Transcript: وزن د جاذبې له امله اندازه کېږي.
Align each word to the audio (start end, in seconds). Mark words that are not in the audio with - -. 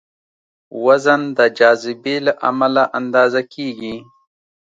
وزن 0.85 1.21
د 1.37 1.39
جاذبې 1.57 2.15
له 2.25 2.33
امله 2.49 2.83
اندازه 2.99 3.41
کېږي. 3.53 3.95